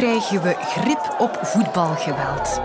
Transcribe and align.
krijgen 0.00 0.42
we 0.42 0.54
grip 0.58 1.16
op 1.18 1.38
voetbalgeweld. 1.42 2.60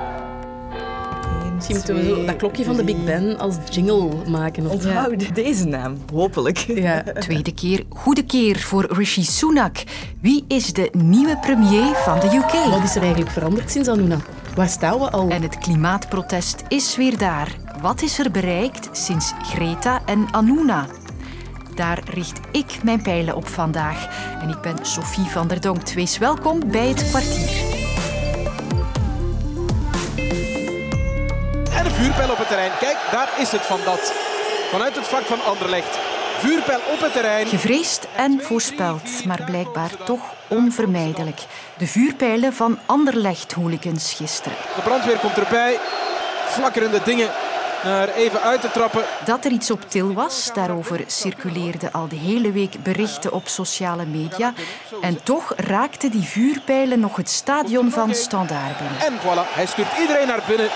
Misschien 1.55 1.75
moeten 1.75 1.96
we 1.96 2.04
zo 2.04 2.25
dat 2.25 2.35
klokje 2.35 2.63
van 2.63 2.75
de 2.75 2.83
Big 2.83 3.04
Ben 3.04 3.38
als 3.38 3.56
jingle 3.72 4.09
maken. 4.27 4.65
Of... 4.65 4.72
Onthoud 4.72 5.35
deze 5.35 5.66
naam, 5.66 5.98
hopelijk. 6.13 6.58
Ja. 6.58 7.03
Tweede 7.19 7.53
keer, 7.53 7.83
goede 7.90 8.23
keer 8.23 8.59
voor 8.59 8.88
Rishi 8.89 9.23
Sunak. 9.23 9.84
Wie 10.21 10.45
is 10.48 10.73
de 10.73 10.89
nieuwe 10.91 11.38
premier 11.38 11.95
van 11.95 12.20
de 12.20 12.25
UK? 12.25 12.71
Wat 12.71 12.84
is 12.84 12.95
er 12.95 13.02
eigenlijk 13.02 13.31
veranderd 13.31 13.71
sinds 13.71 13.89
Anuna? 13.89 14.17
Waar 14.55 14.70
staan 14.70 14.99
we 14.99 15.09
al? 15.09 15.29
En 15.29 15.41
het 15.41 15.57
klimaatprotest 15.57 16.63
is 16.67 16.95
weer 16.95 17.17
daar. 17.17 17.55
Wat 17.81 18.02
is 18.02 18.20
er 18.20 18.31
bereikt 18.31 18.89
sinds 18.91 19.33
Greta 19.41 20.02
en 20.05 20.27
Anuna? 20.31 20.88
Daar 21.75 21.99
richt 22.05 22.39
ik 22.51 22.83
mijn 22.83 23.01
pijlen 23.01 23.35
op 23.35 23.47
vandaag. 23.47 24.07
En 24.41 24.49
ik 24.49 24.61
ben 24.61 24.85
Sophie 24.85 25.25
van 25.25 25.47
der 25.47 25.61
Donk. 25.61 25.89
Wees 25.89 26.17
welkom 26.17 26.71
bij 26.71 26.88
het 26.88 27.09
kwartier. 27.09 27.49
En 31.77 31.85
een 31.85 31.91
vuurpijl 31.91 32.31
op 32.31 32.38
het 32.38 32.47
terrein. 32.47 32.71
Kijk, 32.80 32.97
daar 33.11 33.30
is 33.39 33.52
het 33.52 33.61
van 33.61 33.80
dat. 33.85 34.13
Vanuit 34.71 34.95
het 34.95 35.07
vak 35.07 35.23
van 35.23 35.43
Anderlecht. 35.43 35.99
Vuurpijl 36.38 36.80
op 36.93 36.99
het 36.99 37.13
terrein. 37.13 37.47
Gevreesd 37.47 38.07
en 38.16 38.39
voorspeld, 38.41 39.25
maar 39.25 39.44
blijkbaar 39.45 39.91
toch 40.05 40.21
onvermijdelijk. 40.47 41.39
De 41.77 41.88
vuurpijlen 41.88 42.53
van 42.53 42.80
Anderlecht-hooligans 42.85 44.13
gisteren. 44.13 44.57
De 44.75 44.81
brandweer 44.81 45.17
komt 45.17 45.38
erbij. 45.38 45.80
Flakkerende 46.47 47.02
dingen 47.03 47.30
naar 47.85 48.09
even 48.09 48.41
uit 48.41 48.62
te 48.62 48.71
trappen. 48.71 49.03
Dat 49.25 49.45
er 49.45 49.52
iets 49.52 49.71
op 49.71 49.89
til 49.89 50.13
was, 50.13 50.53
daarover 50.53 51.03
circuleerden 51.07 51.91
al 51.91 52.08
de 52.08 52.16
hele 52.16 52.52
week 52.52 52.84
berichten 52.84 53.31
op 53.31 53.48
sociale 53.48 54.05
media. 54.05 54.53
En 55.02 55.23
toch 55.23 55.53
raakten 55.55 56.11
die 56.11 56.23
vuurpijlen 56.23 56.99
nog 56.99 57.16
het 57.16 57.30
stadion 57.30 57.91
van 57.91 58.13
Standaard 58.13 58.78
binnen. 58.78 59.00
En 59.00 59.13
voilà, 59.19 59.53
hij 59.53 59.66
stuurt 59.66 59.97
iedereen 60.00 60.28
naar 60.28 60.44
binnen. 60.47 60.69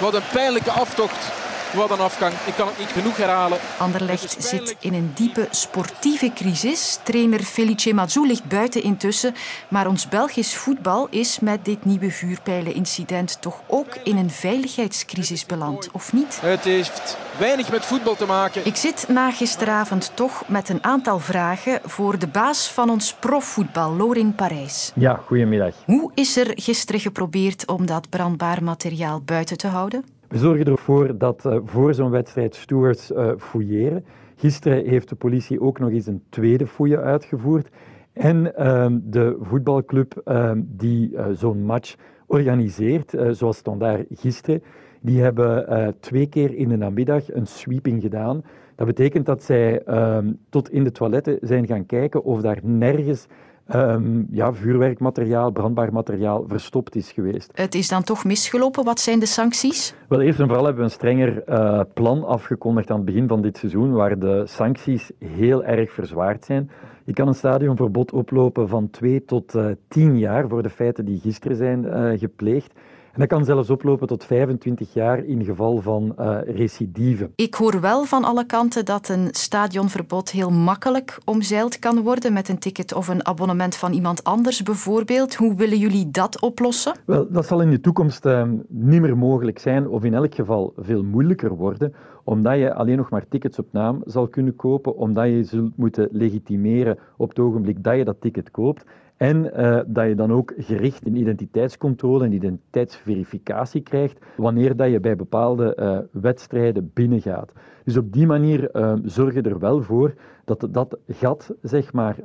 Wat 0.00 0.14
een 0.14 0.28
pijnlijke 0.32 0.70
aftocht. 0.70 1.43
Wat 1.74 1.90
een 1.90 1.98
afgang. 1.98 2.32
Ik 2.46 2.54
kan 2.54 2.66
het 2.66 2.78
niet 2.78 2.88
genoeg 2.88 3.16
herhalen. 3.16 3.58
Anderlecht 3.78 4.36
zit 4.38 4.76
in 4.80 4.94
een 4.94 5.12
diepe 5.14 5.48
sportieve 5.50 6.32
crisis. 6.34 6.98
Trainer 7.02 7.40
Felice 7.40 7.94
Mazou 7.94 8.26
ligt 8.26 8.48
buiten 8.48 8.82
intussen. 8.82 9.34
Maar 9.68 9.86
ons 9.86 10.08
Belgisch 10.08 10.56
voetbal 10.56 11.06
is 11.10 11.38
met 11.40 11.64
dit 11.64 11.84
nieuwe 11.84 12.10
vuurpijlenincident 12.10 13.40
toch 13.40 13.60
ook 13.66 13.94
in 14.04 14.16
een 14.16 14.30
veiligheidscrisis 14.30 15.46
beland, 15.46 15.88
of 15.92 16.12
niet? 16.12 16.40
Het 16.40 16.64
heeft 16.64 17.16
weinig 17.38 17.70
met 17.70 17.84
voetbal 17.84 18.16
te 18.16 18.26
maken. 18.26 18.66
Ik 18.66 18.76
zit 18.76 19.04
na 19.08 19.30
gisteravond 19.30 20.10
toch 20.14 20.42
met 20.46 20.68
een 20.68 20.84
aantal 20.84 21.18
vragen 21.18 21.80
voor 21.84 22.18
de 22.18 22.28
baas 22.28 22.68
van 22.68 22.90
ons 22.90 23.14
profvoetbal, 23.14 23.92
Lorin 23.92 24.34
Parijs. 24.34 24.92
Ja, 24.94 25.20
goedemiddag. 25.26 25.74
Hoe 25.84 26.10
is 26.14 26.36
er 26.36 26.52
gisteren 26.54 27.00
geprobeerd 27.00 27.66
om 27.66 27.86
dat 27.86 28.08
brandbaar 28.08 28.62
materiaal 28.62 29.20
buiten 29.20 29.56
te 29.56 29.66
houden? 29.66 30.13
We 30.28 30.38
zorgen 30.38 30.64
ervoor 30.64 31.18
dat 31.18 31.44
uh, 31.46 31.56
voor 31.64 31.94
zo'n 31.94 32.10
wedstrijd 32.10 32.54
stewards 32.54 33.10
uh, 33.10 33.32
fouilleren. 33.38 34.04
Gisteren 34.36 34.86
heeft 34.86 35.08
de 35.08 35.14
politie 35.14 35.60
ook 35.60 35.78
nog 35.78 35.90
eens 35.90 36.06
een 36.06 36.22
tweede 36.28 36.66
fouille 36.66 37.00
uitgevoerd. 37.00 37.68
En 38.12 38.52
uh, 38.58 38.86
de 39.02 39.36
voetbalclub 39.40 40.20
ehm, 40.24 40.60
die 40.64 41.10
uh, 41.10 41.26
zo'n 41.32 41.64
match 41.64 41.94
organiseert, 42.26 43.14
zoals 43.30 43.56
Standaard 43.56 44.06
gisteren, 44.10 44.62
die 45.00 45.20
hebben 45.20 45.94
twee 46.00 46.26
keer 46.26 46.54
in 46.54 46.68
de 46.68 46.76
namiddag 46.76 47.32
een 47.32 47.46
sweeping 47.46 48.02
gedaan. 48.02 48.42
Dat 48.74 48.86
betekent 48.86 49.26
dat 49.26 49.42
zij 49.42 49.82
ehm, 49.82 50.32
tot 50.48 50.70
in 50.70 50.84
de 50.84 50.92
toiletten 50.92 51.38
zijn 51.40 51.66
gaan 51.66 51.86
kijken 51.86 52.24
of 52.24 52.40
daar 52.40 52.58
nergens 52.62 53.26
um, 53.72 54.26
ja, 54.30 54.52
vuurwerkmateriaal, 54.52 55.50
brandbaar 55.50 55.92
materiaal 55.92 56.44
verstopt 56.48 56.94
is 56.96 57.12
geweest. 57.12 57.50
Het 57.54 57.74
is 57.74 57.88
dan 57.88 58.02
toch 58.02 58.24
misgelopen. 58.24 58.84
Wat 58.84 59.00
zijn 59.00 59.18
de 59.18 59.26
sancties? 59.26 59.94
Wel, 60.08 60.20
eerst 60.20 60.40
en 60.40 60.46
vooral 60.46 60.64
hebben 60.64 60.84
we 60.84 60.88
een 60.90 60.94
strenger 60.94 61.42
uh, 61.48 61.80
plan 61.94 62.24
afgekondigd 62.24 62.90
aan 62.90 62.96
het 62.96 63.04
begin 63.04 63.28
van 63.28 63.42
dit 63.42 63.56
seizoen, 63.56 63.92
waar 63.92 64.18
de 64.18 64.42
sancties 64.46 65.10
heel 65.18 65.64
erg 65.64 65.92
verzwaard 65.92 66.44
zijn. 66.44 66.70
Je 67.04 67.12
kan 67.12 67.28
een 67.28 67.34
stadionverbod 67.34 68.12
oplopen 68.12 68.68
van 68.68 68.90
twee 68.90 69.24
tot 69.24 69.54
uh, 69.54 69.66
tien 69.88 70.18
jaar 70.18 70.48
voor 70.48 70.62
de 70.62 70.70
feiten 70.70 71.04
die 71.04 71.20
gisteren 71.20 71.56
zijn 71.56 71.84
uh, 71.84 72.18
gepleegd. 72.18 72.72
En 73.14 73.20
dat 73.20 73.28
kan 73.28 73.44
zelfs 73.44 73.70
oplopen 73.70 74.06
tot 74.06 74.24
25 74.24 74.92
jaar 74.92 75.24
in 75.24 75.44
geval 75.44 75.80
van 75.80 76.14
uh, 76.18 76.38
recidive. 76.44 77.30
Ik 77.34 77.54
hoor 77.54 77.80
wel 77.80 78.04
van 78.04 78.24
alle 78.24 78.46
kanten 78.46 78.84
dat 78.84 79.08
een 79.08 79.28
stadionverbod 79.30 80.30
heel 80.30 80.50
makkelijk 80.50 81.18
omzeild 81.24 81.78
kan 81.78 82.02
worden 82.02 82.32
met 82.32 82.48
een 82.48 82.58
ticket 82.58 82.94
of 82.94 83.08
een 83.08 83.26
abonnement 83.26 83.76
van 83.76 83.92
iemand 83.92 84.24
anders 84.24 84.62
bijvoorbeeld. 84.62 85.34
Hoe 85.34 85.54
willen 85.54 85.78
jullie 85.78 86.10
dat 86.10 86.40
oplossen? 86.40 86.94
Wel, 87.06 87.26
dat 87.30 87.46
zal 87.46 87.60
in 87.60 87.70
de 87.70 87.80
toekomst 87.80 88.26
uh, 88.26 88.42
niet 88.68 89.00
meer 89.00 89.16
mogelijk 89.16 89.58
zijn 89.58 89.88
of 89.88 90.04
in 90.04 90.14
elk 90.14 90.34
geval 90.34 90.72
veel 90.76 91.02
moeilijker 91.02 91.56
worden 91.56 91.94
omdat 92.24 92.58
je 92.58 92.74
alleen 92.74 92.96
nog 92.96 93.10
maar 93.10 93.28
tickets 93.28 93.58
op 93.58 93.66
naam 93.70 94.02
zal 94.06 94.28
kunnen 94.28 94.56
kopen, 94.56 94.96
omdat 94.96 95.26
je 95.26 95.44
zult 95.44 95.76
moeten 95.76 96.08
legitimeren 96.12 96.98
op 97.16 97.28
het 97.28 97.38
ogenblik 97.38 97.82
dat 97.82 97.96
je 97.96 98.04
dat 98.04 98.20
ticket 98.20 98.50
koopt. 98.50 98.84
En 99.16 99.60
uh, 99.60 99.80
dat 99.86 100.06
je 100.06 100.14
dan 100.14 100.32
ook 100.32 100.52
gericht 100.56 101.06
een 101.06 101.16
identiteitscontrole 101.16 102.24
en 102.24 102.32
identiteitsverificatie 102.32 103.80
krijgt 103.80 104.18
wanneer 104.36 104.76
dat 104.76 104.90
je 104.90 105.00
bij 105.00 105.16
bepaalde 105.16 105.76
uh, 105.78 106.22
wedstrijden 106.22 106.90
binnengaat. 106.94 107.52
Dus 107.84 107.96
op 107.96 108.12
die 108.12 108.26
manier 108.26 108.76
uh, 108.76 108.92
zorg 109.04 109.34
je 109.34 109.42
er 109.42 109.58
wel 109.58 109.82
voor 109.82 110.14
dat 110.44 110.68
dat 110.70 110.98
gat 111.08 111.54
zeg 111.62 111.92
maar, 111.92 112.18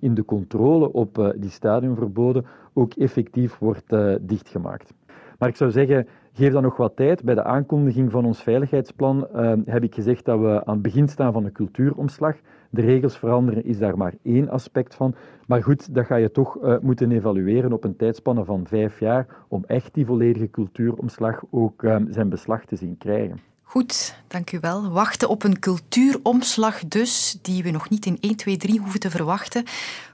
in 0.00 0.14
de 0.14 0.24
controle 0.24 0.92
op 0.92 1.34
die 1.36 1.50
stadionverboden 1.50 2.44
ook 2.72 2.94
effectief 2.94 3.58
wordt 3.58 3.94
dichtgemaakt. 4.20 4.92
Maar 5.38 5.48
ik 5.48 5.56
zou 5.56 5.70
zeggen, 5.70 6.06
geef 6.32 6.52
dan 6.52 6.62
nog 6.62 6.76
wat 6.76 6.96
tijd. 6.96 7.24
Bij 7.24 7.34
de 7.34 7.44
aankondiging 7.44 8.10
van 8.10 8.24
ons 8.24 8.42
veiligheidsplan 8.42 9.28
heb 9.64 9.82
ik 9.82 9.94
gezegd 9.94 10.24
dat 10.24 10.40
we 10.40 10.64
aan 10.64 10.74
het 10.74 10.82
begin 10.82 11.08
staan 11.08 11.32
van 11.32 11.44
een 11.44 11.52
cultuuromslag. 11.52 12.36
De 12.70 12.80
regels 12.80 13.18
veranderen 13.18 13.64
is 13.64 13.78
daar 13.78 13.96
maar 13.96 14.14
één 14.22 14.48
aspect 14.48 14.94
van. 14.94 15.14
Maar 15.46 15.62
goed, 15.62 15.94
dat 15.94 16.06
ga 16.06 16.16
je 16.16 16.30
toch 16.30 16.62
uh, 16.62 16.78
moeten 16.80 17.12
evalueren 17.12 17.72
op 17.72 17.84
een 17.84 17.96
tijdspanne 17.96 18.44
van 18.44 18.66
vijf 18.66 19.00
jaar 19.00 19.26
om 19.48 19.64
echt 19.66 19.94
die 19.94 20.06
volledige 20.06 20.50
cultuuromslag 20.50 21.42
ook 21.50 21.82
uh, 21.82 21.96
zijn 22.10 22.28
beslag 22.28 22.64
te 22.64 22.76
zien 22.76 22.98
krijgen. 22.98 23.38
Goed, 23.62 24.14
dank 24.26 24.52
u 24.52 24.58
wel. 24.60 24.90
Wachten 24.90 25.28
op 25.28 25.42
een 25.42 25.58
cultuuromslag 25.58 26.84
dus, 26.88 27.38
die 27.42 27.62
we 27.62 27.70
nog 27.70 27.88
niet 27.90 28.06
in 28.06 28.16
1, 28.20 28.36
2, 28.36 28.56
3 28.56 28.78
hoeven 28.78 29.00
te 29.00 29.10
verwachten. 29.10 29.62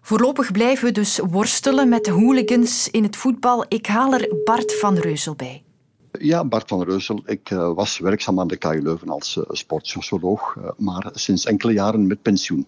Voorlopig 0.00 0.52
blijven 0.52 0.84
we 0.84 0.92
dus 0.92 1.18
worstelen 1.18 1.88
met 1.88 2.04
de 2.04 2.10
hooligans 2.10 2.90
in 2.90 3.02
het 3.02 3.16
voetbal. 3.16 3.64
Ik 3.68 3.86
haal 3.86 4.14
er 4.14 4.36
Bart 4.44 4.78
van 4.78 4.94
Reuzel 4.94 5.34
bij. 5.34 5.65
Ja, 6.18 6.44
Bart 6.44 6.68
van 6.68 6.82
Reusel. 6.82 7.22
Ik 7.24 7.50
uh, 7.50 7.72
was 7.74 7.98
werkzaam 7.98 8.40
aan 8.40 8.48
de 8.48 8.56
KU 8.56 8.82
Leuven 8.82 9.08
als 9.08 9.36
uh, 9.36 9.44
sportsocioloog, 9.48 10.54
uh, 10.58 10.70
maar 10.76 11.08
sinds 11.12 11.44
enkele 11.44 11.72
jaren 11.72 12.06
met 12.06 12.22
pensioen. 12.22 12.66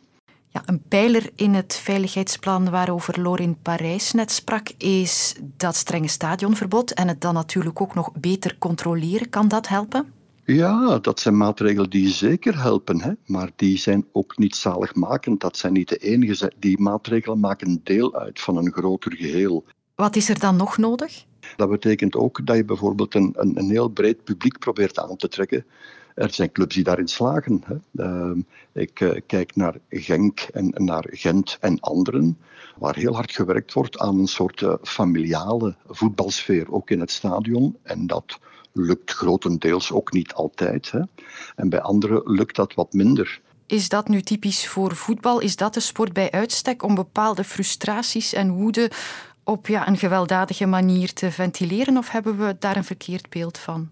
Ja, 0.49 0.63
een 0.67 0.83
pijler 0.89 1.31
in 1.35 1.55
het 1.55 1.75
veiligheidsplan 1.75 2.71
waarover 2.71 3.21
Lorin 3.21 3.57
Parijs 3.63 4.13
net 4.13 4.31
sprak, 4.31 4.69
is 4.79 5.37
dat 5.57 5.77
strenge 5.77 6.09
stadionverbod 6.09 6.95
en 6.95 7.09
het 7.09 7.21
dan 7.21 7.35
natuurlijk 7.35 7.81
ook 7.81 7.95
nog 7.95 8.13
beter 8.13 8.59
controleren. 8.59 9.29
Kan 9.29 9.49
dat 9.49 9.69
helpen? 9.69 10.13
Ja, 10.45 10.99
dat 10.99 11.21
zijn 11.21 11.37
maatregelen 11.37 11.91
die 11.91 12.09
zeker 12.09 12.63
helpen, 12.63 13.01
hè? 13.01 13.13
maar 13.27 13.51
die 13.57 13.79
zijn 13.79 14.07
ook 14.13 14.39
niet 14.39 14.57
zaligmakend. 14.57 15.41
Dat 15.41 15.57
zijn 15.57 15.73
niet 15.73 15.89
de 15.89 15.97
enige. 15.97 16.53
Die 16.59 16.81
maatregelen 16.81 17.41
maken 17.41 17.81
deel 17.85 18.15
uit 18.15 18.41
van 18.41 18.57
een 18.57 18.73
groter 18.73 19.13
geheel. 19.17 19.65
Wat 19.95 20.17
is 20.17 20.29
er 20.29 20.39
dan 20.39 20.57
nog 20.57 20.77
nodig? 20.77 21.25
Dat 21.57 21.71
betekent 21.71 22.17
ook 22.17 22.47
dat 22.47 22.57
je 22.57 22.65
bijvoorbeeld 22.65 23.15
een, 23.15 23.35
een, 23.37 23.59
een 23.59 23.71
heel 23.71 23.89
breed 23.89 24.25
publiek 24.25 24.59
probeert 24.59 24.99
aan 24.99 25.17
te 25.17 25.29
trekken. 25.29 25.65
Er 26.15 26.33
zijn 26.33 26.53
clubs 26.53 26.75
die 26.75 26.85
daarin 26.85 27.09
slagen. 27.09 27.63
Hè. 27.65 28.05
Uh, 28.05 28.37
ik 28.73 29.01
uh, 29.01 29.21
kijk 29.27 29.57
naar 29.57 29.75
Genk 29.91 30.41
en 30.41 30.73
naar 30.77 31.07
Gent 31.11 31.57
en 31.61 31.81
anderen, 31.81 32.39
waar 32.77 32.97
heel 32.97 33.15
hard 33.15 33.33
gewerkt 33.33 33.73
wordt 33.73 33.99
aan 33.99 34.19
een 34.19 34.27
soort 34.27 34.61
uh, 34.61 34.75
familiale 34.83 35.77
voetbalsfeer, 35.87 36.73
ook 36.73 36.91
in 36.91 37.01
het 37.01 37.11
stadion. 37.11 37.77
En 37.83 38.07
dat 38.07 38.39
lukt 38.73 39.13
grotendeels 39.13 39.93
ook 39.93 40.13
niet 40.13 40.33
altijd. 40.33 40.91
Hè. 40.91 41.01
En 41.57 41.69
bij 41.69 41.81
anderen 41.81 42.23
lukt 42.25 42.57
dat 42.57 42.75
wat 42.75 42.93
minder. 42.93 43.41
Is 43.67 43.89
dat 43.89 44.09
nu 44.09 44.23
typisch 44.23 44.69
voor 44.69 44.97
voetbal? 44.97 45.41
Is 45.41 45.57
dat 45.57 45.75
de 45.75 45.81
sport 45.81 46.13
bij 46.13 46.31
uitstek 46.31 46.83
om 46.83 46.95
bepaalde 46.95 47.45
frustraties 47.45 48.33
en 48.33 48.51
woede 48.51 48.91
op 49.49 49.67
ja, 49.67 49.89
een 49.89 49.97
gewelddadige 49.97 50.67
manier 50.67 51.13
te 51.13 51.31
ventileren? 51.31 51.97
Of 51.97 52.11
hebben 52.11 52.39
we 52.39 52.57
daar 52.59 52.77
een 52.77 52.85
verkeerd 52.85 53.31
beeld 53.31 53.59
van? 53.59 53.91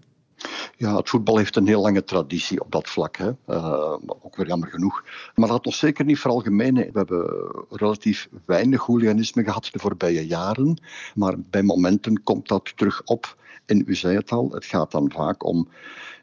Ja, 0.75 0.95
het 0.95 1.09
voetbal 1.09 1.37
heeft 1.37 1.55
een 1.55 1.67
heel 1.67 1.81
lange 1.81 2.03
traditie 2.03 2.61
op 2.61 2.71
dat 2.71 2.89
vlak. 2.89 3.17
Hè. 3.17 3.31
Uh, 3.47 3.93
ook 4.21 4.35
weer 4.35 4.47
jammer 4.47 4.69
genoeg. 4.69 5.03
Maar 5.35 5.49
laat 5.49 5.65
ons 5.65 5.77
zeker 5.77 6.05
niet 6.05 6.19
veralgemenen. 6.19 6.83
We 6.83 6.97
hebben 6.97 7.51
relatief 7.69 8.29
weinig 8.45 8.81
hooliganisme 8.81 9.43
gehad 9.43 9.69
de 9.71 9.79
voorbije 9.79 10.27
jaren. 10.27 10.81
Maar 11.15 11.35
bij 11.39 11.63
momenten 11.63 12.23
komt 12.23 12.47
dat 12.47 12.73
terug 12.75 13.01
op. 13.05 13.35
En 13.67 13.83
u 13.85 13.95
zei 13.95 14.15
het 14.15 14.31
al, 14.31 14.51
het 14.51 14.65
gaat 14.65 14.91
dan 14.91 15.11
vaak 15.11 15.45
om 15.45 15.67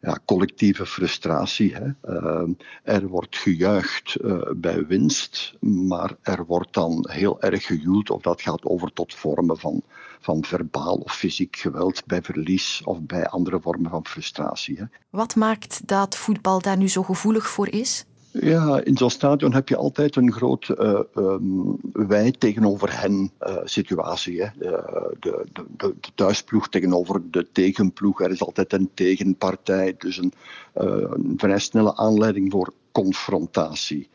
ja, 0.00 0.18
collectieve 0.24 0.86
frustratie. 0.86 1.74
Hè. 1.74 1.90
Ehm, 2.02 2.52
er 2.82 3.06
wordt 3.06 3.36
gejuicht 3.36 4.16
uh, 4.20 4.40
bij 4.56 4.86
winst, 4.86 5.54
maar 5.60 6.16
er 6.22 6.44
wordt 6.46 6.72
dan 6.72 7.08
heel 7.10 7.40
erg 7.40 7.66
gejoeld 7.66 8.10
of 8.10 8.22
dat 8.22 8.42
gaat 8.42 8.64
over 8.64 8.92
tot 8.92 9.14
vormen 9.14 9.58
van, 9.58 9.82
van 10.20 10.44
verbaal 10.44 10.96
of 10.96 11.16
fysiek 11.16 11.56
geweld 11.56 12.06
bij 12.06 12.22
verlies 12.22 12.82
of 12.84 13.02
bij 13.02 13.26
andere 13.26 13.60
vormen 13.60 13.90
van 13.90 14.06
frustratie. 14.06 14.78
Hè. 14.78 14.84
Wat 15.10 15.34
maakt 15.34 15.86
dat 15.86 16.16
voetbal 16.16 16.60
daar 16.60 16.76
nu 16.76 16.88
zo 16.88 17.02
gevoelig 17.02 17.48
voor 17.48 17.68
is? 17.68 18.04
Ja, 18.40 18.80
in 18.84 18.96
zo'n 18.96 19.10
stadion 19.10 19.52
heb 19.52 19.68
je 19.68 19.76
altijd 19.76 20.16
een 20.16 20.32
groot 20.32 20.68
uh, 20.68 21.00
um, 21.16 21.78
wij 21.92 22.30
tegenover 22.30 23.00
hen 23.00 23.32
uh, 23.46 23.56
situatie. 23.64 24.42
Hè. 24.42 24.48
De, 24.58 25.14
de, 25.20 25.44
de, 25.52 25.64
de, 25.76 25.94
thuisploeg 26.14 26.68
tegenover 26.68 27.30
de 27.30 27.46
tegenploeg. 27.52 28.20
Er 28.20 28.30
is 28.30 28.42
altijd 28.42 28.72
een 28.72 28.90
tegenpartij. 28.94 29.94
Dus 29.98 30.16
een, 30.16 30.32
uh, 30.76 30.84
een 31.10 31.34
vrij 31.36 31.58
snelle 31.58 31.96
aanleiding 31.96 32.50
voor 32.50 32.72
confrontatie. 32.92 34.08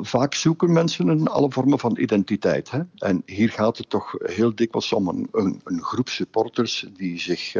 Vaak 0.00 0.34
zoeken 0.34 0.72
mensen 0.72 1.08
in 1.08 1.28
alle 1.28 1.50
vormen 1.50 1.78
van 1.78 1.96
identiteit. 1.98 2.70
Hè? 2.70 2.80
En 2.96 3.22
hier 3.26 3.50
gaat 3.50 3.78
het 3.78 3.90
toch 3.90 4.14
heel 4.18 4.54
dikwijls 4.54 4.92
om 4.92 5.08
een, 5.08 5.60
een 5.64 5.82
groep 5.82 6.08
supporters 6.08 6.86
die 6.96 7.20
zich 7.20 7.54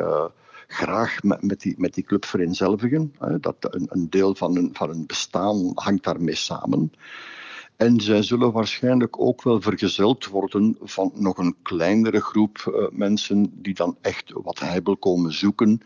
graag 0.70 1.22
met, 1.22 1.42
met, 1.42 1.60
die, 1.60 1.74
met 1.78 1.94
die 1.94 2.04
club 2.04 2.24
vereenzelvigen. 2.24 3.14
Dat 3.40 3.56
een, 3.60 3.86
een 3.88 4.10
deel 4.10 4.34
van 4.34 4.54
hun, 4.54 4.70
van 4.72 4.88
hun 4.88 5.06
bestaan 5.06 5.70
hangt 5.74 6.04
daarmee 6.04 6.34
samen. 6.34 6.92
En 7.80 8.00
zij 8.00 8.22
zullen 8.22 8.52
waarschijnlijk 8.52 9.20
ook 9.20 9.42
wel 9.42 9.60
vergezeld 9.60 10.26
worden 10.26 10.76
van 10.80 11.12
nog 11.14 11.38
een 11.38 11.56
kleinere 11.62 12.20
groep 12.20 12.64
uh, 12.68 12.86
mensen 12.90 13.52
die 13.52 13.74
dan 13.74 13.96
echt 14.00 14.32
wat 14.32 14.58
heibel 14.58 14.96
komen 14.96 15.32
zoeken. 15.32 15.80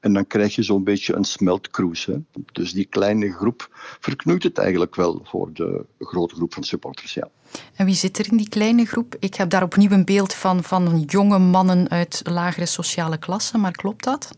En 0.00 0.12
dan 0.12 0.26
krijg 0.26 0.54
je 0.54 0.62
zo'n 0.62 0.84
beetje 0.84 1.14
een 1.14 1.24
smeltcruise. 1.24 2.22
Dus 2.52 2.72
die 2.72 2.84
kleine 2.84 3.32
groep 3.32 3.68
verknoeit 4.00 4.42
het 4.42 4.58
eigenlijk 4.58 4.94
wel 4.94 5.20
voor 5.24 5.52
de 5.52 5.84
grote 5.98 6.34
groep 6.34 6.54
van 6.54 6.64
supporters. 6.64 7.14
Ja. 7.14 7.28
En 7.74 7.86
wie 7.86 7.94
zit 7.94 8.18
er 8.18 8.30
in 8.30 8.36
die 8.36 8.48
kleine 8.48 8.84
groep? 8.84 9.16
Ik 9.18 9.34
heb 9.34 9.50
daar 9.50 9.62
opnieuw 9.62 9.90
een 9.90 10.04
beeld 10.04 10.34
van, 10.34 10.62
van 10.62 11.00
jonge 11.00 11.38
mannen 11.38 11.88
uit 11.88 12.20
lagere 12.24 12.66
sociale 12.66 13.18
klassen, 13.18 13.60
maar 13.60 13.72
klopt 13.72 14.04
dat? 14.04 14.30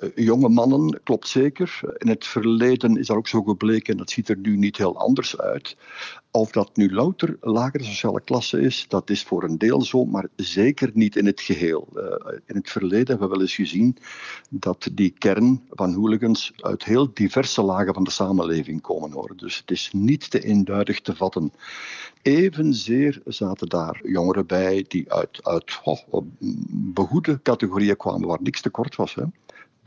Eh, 0.00 0.08
jonge 0.14 0.48
mannen, 0.48 1.00
klopt 1.02 1.28
zeker. 1.28 1.80
In 1.96 2.08
het 2.08 2.26
verleden 2.26 2.96
is 2.96 3.06
dat 3.06 3.16
ook 3.16 3.28
zo 3.28 3.42
gebleken 3.42 3.92
en 3.92 3.98
dat 3.98 4.10
ziet 4.10 4.28
er 4.28 4.38
nu 4.38 4.56
niet 4.56 4.76
heel 4.76 4.96
anders 4.96 5.38
uit. 5.38 5.76
Of 6.30 6.50
dat 6.50 6.76
nu 6.76 6.92
louter 6.92 7.36
lagere 7.40 7.84
sociale 7.84 8.20
klasse 8.20 8.60
is, 8.60 8.84
dat 8.88 9.10
is 9.10 9.22
voor 9.22 9.42
een 9.42 9.58
deel 9.58 9.82
zo, 9.82 10.04
maar 10.04 10.28
zeker 10.36 10.90
niet 10.94 11.16
in 11.16 11.26
het 11.26 11.40
geheel. 11.40 11.88
Uh, 11.94 12.02
in 12.46 12.56
het 12.56 12.70
verleden 12.70 13.06
hebben 13.06 13.28
we 13.28 13.32
wel 13.32 13.40
eens 13.40 13.54
gezien 13.54 13.96
dat 14.50 14.88
die 14.92 15.14
kern 15.18 15.62
van 15.70 15.94
hooligans 15.94 16.52
uit 16.56 16.84
heel 16.84 17.10
diverse 17.14 17.62
lagen 17.62 17.94
van 17.94 18.04
de 18.04 18.10
samenleving 18.10 18.80
komen 18.80 19.12
hoor. 19.12 19.32
Dus 19.36 19.56
het 19.56 19.70
is 19.70 19.90
niet 19.92 20.30
te 20.30 20.40
eenduidig 20.40 21.00
te 21.00 21.16
vatten. 21.16 21.52
Evenzeer 22.22 23.20
zaten 23.24 23.68
daar 23.68 24.00
jongeren 24.02 24.46
bij 24.46 24.84
die 24.88 25.12
uit, 25.12 25.44
uit 25.44 25.80
oh, 25.84 26.22
begoede 26.70 27.42
categorieën 27.42 27.96
kwamen 27.96 28.28
waar 28.28 28.42
niks 28.42 28.60
tekort 28.60 28.96
was. 28.96 29.14
Hè. 29.14 29.24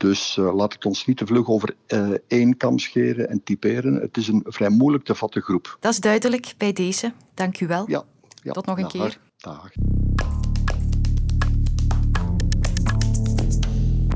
Dus 0.02 0.36
uh, 0.36 0.54
laat 0.54 0.72
het 0.72 0.84
ons 0.84 1.06
niet 1.06 1.16
te 1.16 1.26
vlug 1.26 1.48
over 1.48 1.74
uh, 1.88 2.10
één 2.26 2.56
kam 2.56 2.78
scheren 2.78 3.28
en 3.28 3.42
typeren. 3.42 3.94
Het 3.94 4.16
is 4.16 4.28
een 4.28 4.44
vrij 4.46 4.68
moeilijk 4.68 5.04
te 5.04 5.14
vatten 5.14 5.42
groep. 5.42 5.76
Dat 5.80 5.92
is 5.92 6.00
duidelijk 6.00 6.54
bij 6.56 6.72
deze. 6.72 7.12
Dank 7.34 7.60
u 7.60 7.66
wel. 7.66 7.84
Ja, 7.90 8.04
ja. 8.42 8.52
Tot 8.52 8.66
nog 8.66 8.78
een 8.78 8.88
keer. 8.88 9.18
Dag. 9.36 9.70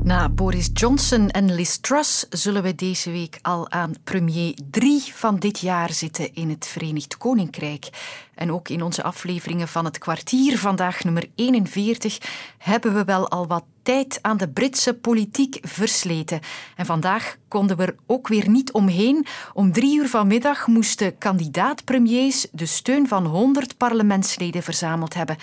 Na 0.07 0.29
Boris 0.29 0.69
Johnson 0.73 1.29
en 1.29 1.53
Liz 1.55 1.77
Truss 1.77 2.25
zullen 2.29 2.63
we 2.63 2.75
deze 2.75 3.11
week 3.11 3.39
al 3.41 3.71
aan 3.71 3.93
premier 4.03 4.57
3 4.69 5.01
van 5.13 5.39
dit 5.39 5.59
jaar 5.59 5.93
zitten 5.93 6.33
in 6.33 6.49
het 6.49 6.67
Verenigd 6.67 7.17
Koninkrijk. 7.17 7.89
En 8.35 8.51
ook 8.51 8.69
in 8.69 8.81
onze 8.81 9.03
afleveringen 9.03 9.67
van 9.67 9.85
het 9.85 9.97
kwartier, 9.97 10.57
vandaag 10.57 11.03
nummer 11.03 11.29
41, 11.35 12.17
hebben 12.57 12.93
we 12.93 13.03
wel 13.03 13.29
al 13.29 13.47
wat 13.47 13.63
tijd 13.83 14.19
aan 14.21 14.37
de 14.37 14.49
Britse 14.49 14.93
politiek 14.93 15.57
versleten. 15.61 16.39
En 16.75 16.85
vandaag 16.85 17.35
konden 17.47 17.77
we 17.77 17.85
er 17.85 17.95
ook 18.05 18.27
weer 18.27 18.49
niet 18.49 18.71
omheen. 18.71 19.25
Om 19.53 19.71
drie 19.71 19.97
uur 19.97 20.07
vanmiddag 20.07 20.67
moesten 20.67 21.17
kandidaat-premiers 21.17 22.47
de 22.51 22.65
steun 22.65 23.07
van 23.07 23.25
100 23.25 23.77
parlementsleden 23.77 24.63
verzameld 24.63 25.13
hebben. 25.13 25.37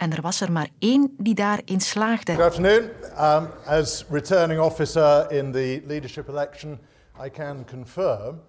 En 0.00 0.12
er 0.12 0.20
was 0.20 0.40
er 0.40 0.52
maar 0.52 0.68
één 0.78 1.14
die 1.18 1.34
daarin 1.34 1.80
slaagde. 1.80 2.32
Good 2.32 2.44
afternoon. 2.44 2.90
Um, 3.18 3.48
as 3.66 4.04
returning 4.10 4.60
officer 4.60 5.30
in 5.30 5.52
the 5.52 5.82
leadership 5.86 6.28
election, 6.28 6.78
I 7.24 7.30
can 7.30 7.64
confirm 7.64 8.40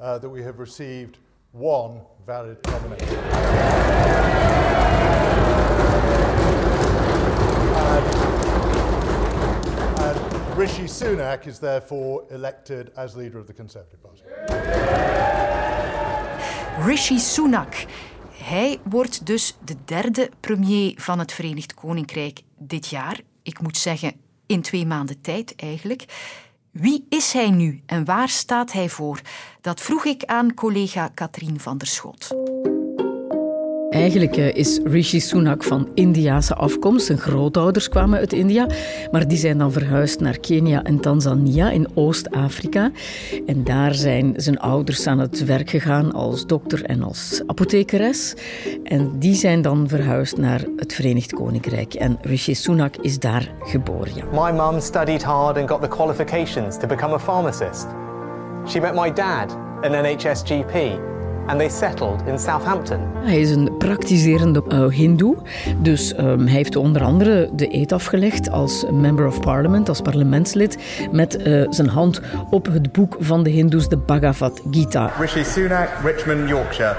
uh, 0.00 0.18
that 0.18 0.30
we 0.30 0.42
have 0.42 0.58
received 0.58 1.18
one 1.50 2.00
valid 2.26 2.58
nomination. 2.62 3.18
And, 7.76 8.04
and 9.98 10.58
Rishi 10.58 10.86
Sunak 10.86 11.46
is 11.46 11.58
therefore 11.58 12.24
elected 12.30 12.92
as 12.96 13.16
leader 13.16 13.38
of 13.38 13.46
the 13.46 13.52
Conservative 13.52 14.00
Party. 14.02 14.22
Rishi 16.86 17.16
Sunak. 17.16 17.86
Hij 18.42 18.80
wordt 18.84 19.26
dus 19.26 19.56
de 19.64 19.76
derde 19.84 20.30
premier 20.40 20.92
van 20.96 21.18
het 21.18 21.32
Verenigd 21.32 21.74
Koninkrijk 21.74 22.40
dit 22.58 22.86
jaar. 22.86 23.20
Ik 23.42 23.60
moet 23.60 23.76
zeggen, 23.76 24.12
in 24.46 24.62
twee 24.62 24.86
maanden 24.86 25.20
tijd 25.20 25.54
eigenlijk. 25.56 26.04
Wie 26.70 27.06
is 27.08 27.32
hij 27.32 27.50
nu 27.50 27.82
en 27.86 28.04
waar 28.04 28.28
staat 28.28 28.72
hij 28.72 28.88
voor? 28.88 29.20
Dat 29.60 29.80
vroeg 29.80 30.04
ik 30.04 30.24
aan 30.24 30.54
collega 30.54 31.08
Katrien 31.08 31.60
van 31.60 31.78
der 31.78 31.88
Schot. 31.88 32.28
Eigenlijk 33.90 34.36
eh, 34.36 34.54
is 34.54 34.80
Rishi 34.84 35.20
Sunak 35.20 35.62
van 35.62 35.88
Indiase 35.94 36.54
afkomst. 36.54 37.06
Zijn 37.06 37.18
grootouders 37.18 37.88
kwamen 37.88 38.18
uit 38.18 38.32
India, 38.32 38.66
maar 39.10 39.28
die 39.28 39.38
zijn 39.38 39.58
dan 39.58 39.72
verhuisd 39.72 40.20
naar 40.20 40.38
Kenia 40.38 40.82
en 40.82 41.00
Tanzania 41.00 41.70
in 41.70 41.88
Oost-Afrika. 41.94 42.90
En 43.46 43.64
daar 43.64 43.94
zijn 43.94 44.32
zijn 44.36 44.58
ouders 44.58 45.06
aan 45.06 45.18
het 45.18 45.44
werk 45.44 45.70
gegaan 45.70 46.12
als 46.12 46.46
dokter 46.46 46.84
en 46.84 47.02
als 47.02 47.42
apothekeres. 47.46 48.34
En 48.84 49.18
die 49.18 49.34
zijn 49.34 49.62
dan 49.62 49.88
verhuisd 49.88 50.36
naar 50.36 50.64
het 50.76 50.92
Verenigd 50.92 51.32
Koninkrijk. 51.32 51.94
En 51.94 52.18
Rishi 52.22 52.54
Sunak 52.54 52.96
is 52.96 53.18
daar 53.18 53.54
geboren. 53.60 54.24
My 54.32 54.50
mum 54.50 54.80
studied 54.80 55.22
hard 55.22 55.56
and 55.56 55.68
got 55.70 55.82
the 55.82 55.88
qualifications 55.88 56.78
to 56.78 56.86
become 56.86 57.14
a 57.14 57.18
pharmacist. 57.18 57.86
She 58.66 58.80
met 58.80 58.94
my 58.94 59.12
dad, 59.12 59.56
an 59.80 59.90
NHS 59.90 60.42
GP 60.44 61.00
and 61.46 61.58
they 61.58 61.68
settled 61.68 62.22
in 62.26 62.38
Southampton. 62.38 63.00
Hij 63.14 63.40
is 63.40 63.50
een 63.50 63.76
praktiserende 63.78 64.62
uh, 64.68 64.86
hindoe, 64.86 65.36
dus 65.78 66.18
um, 66.18 66.46
hij 66.46 66.56
heeft 66.56 66.76
onder 66.76 67.02
andere 67.02 67.50
de 67.52 67.74
eet 67.74 67.92
afgelegd 67.92 68.50
als 68.50 68.84
member 68.90 69.26
of 69.26 69.40
parliament, 69.40 69.88
als 69.88 70.00
parlementslid, 70.00 70.78
met 71.10 71.46
uh, 71.46 71.66
zijn 71.70 71.88
hand 71.88 72.20
op 72.50 72.66
het 72.66 72.92
boek 72.92 73.16
van 73.18 73.42
de 73.42 73.50
hindoes, 73.50 73.88
de 73.88 73.96
Bhagavad 73.96 74.60
Gita. 74.70 75.10
Rishi 75.18 75.44
Sunak, 75.44 75.88
Richmond, 76.04 76.48
Yorkshire. 76.48 76.96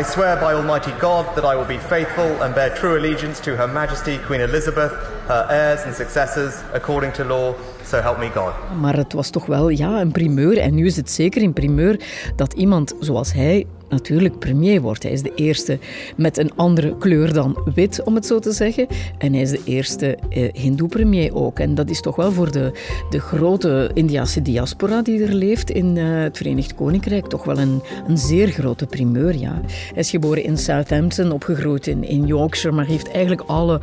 I 0.00 0.02
swear 0.02 0.38
by 0.38 0.54
Almighty 0.54 0.90
God 1.00 1.24
that 1.34 1.44
I 1.44 1.56
will 1.56 1.66
be 1.66 1.78
faithful 1.78 2.42
and 2.42 2.54
bear 2.54 2.70
true 2.74 2.96
allegiance 2.98 3.40
to 3.42 3.50
Her 3.50 3.68
Majesty 3.68 4.18
Queen 4.26 4.40
Elizabeth, 4.40 4.92
her 5.26 5.46
heirs 5.50 5.84
and 5.84 5.94
successors, 5.94 6.54
according 6.72 7.12
to 7.12 7.24
law, 7.24 7.54
help 7.90 8.18
me 8.18 8.30
God. 8.34 8.80
Maar 8.80 8.96
het 8.96 9.12
was 9.12 9.30
toch 9.30 9.46
wel 9.46 9.68
ja, 9.68 10.00
een 10.00 10.12
primeur, 10.12 10.58
en 10.58 10.74
nu 10.74 10.86
is 10.86 10.96
het 10.96 11.10
zeker 11.10 11.42
een 11.42 11.52
primeur, 11.52 12.00
dat 12.36 12.52
iemand 12.52 12.94
zoals 12.98 13.32
hij 13.32 13.66
natuurlijk 13.88 14.38
premier 14.38 14.80
wordt. 14.80 15.02
Hij 15.02 15.12
is 15.12 15.22
de 15.22 15.34
eerste 15.34 15.78
met 16.16 16.38
een 16.38 16.50
andere 16.56 16.98
kleur 16.98 17.32
dan 17.32 17.58
wit, 17.74 18.02
om 18.02 18.14
het 18.14 18.26
zo 18.26 18.38
te 18.38 18.52
zeggen. 18.52 18.86
En 19.18 19.32
hij 19.32 19.42
is 19.42 19.50
de 19.50 19.60
eerste 19.64 20.18
eh, 20.28 20.52
hindoe-premier 20.52 21.34
ook. 21.34 21.58
En 21.58 21.74
dat 21.74 21.90
is 21.90 22.00
toch 22.00 22.16
wel 22.16 22.32
voor 22.32 22.52
de, 22.52 22.72
de 23.10 23.20
grote 23.20 23.90
Indiase 23.94 24.42
diaspora 24.42 25.02
die 25.02 25.22
er 25.22 25.34
leeft 25.34 25.70
in 25.70 25.96
uh, 25.96 26.22
het 26.22 26.36
Verenigd 26.36 26.74
Koninkrijk 26.74 27.26
toch 27.26 27.44
wel 27.44 27.58
een, 27.58 27.82
een 28.06 28.18
zeer 28.18 28.48
grote 28.48 28.86
primeur, 28.86 29.36
ja. 29.36 29.60
Hij 29.64 30.02
is 30.02 30.10
geboren 30.10 30.44
in 30.44 30.58
Southampton, 30.58 31.32
opgegroeid 31.32 31.86
in, 31.86 32.04
in 32.04 32.26
Yorkshire, 32.26 32.76
maar 32.76 32.86
heeft 32.86 33.10
eigenlijk 33.10 33.42
alle 33.46 33.80